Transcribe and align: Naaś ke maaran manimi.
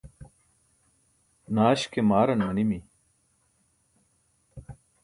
Naaś 1.55 1.81
ke 1.91 2.01
maaran 2.09 2.41
manimi. 2.47 2.79